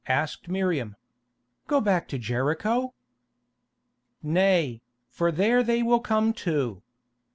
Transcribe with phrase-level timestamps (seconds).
[0.07, 0.95] asked Miriam.
[1.67, 2.95] "Go back to Jericho?"
[4.23, 4.81] "Nay,
[5.11, 6.81] for there they will come too.